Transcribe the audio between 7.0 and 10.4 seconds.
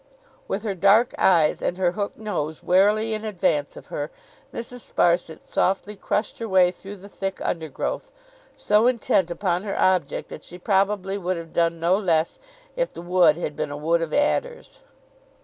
thick undergrowth, so intent upon her object